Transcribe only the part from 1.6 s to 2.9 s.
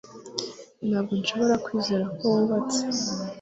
kwizera ko wubatse